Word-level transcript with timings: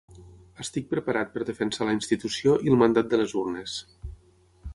Estic 0.63 0.87
preparat 0.93 1.29
per 1.35 1.45
defensar 1.49 1.89
la 1.89 1.95
institució 1.99 2.57
i 2.69 2.73
el 2.75 2.81
mandat 2.85 3.13
de 3.13 3.21
les 3.23 3.37
urnes. 3.45 3.79